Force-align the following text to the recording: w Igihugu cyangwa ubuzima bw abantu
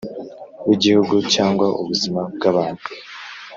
w 0.67 0.69
Igihugu 0.75 1.15
cyangwa 1.33 1.67
ubuzima 1.81 2.21
bw 2.35 2.43
abantu 2.51 2.85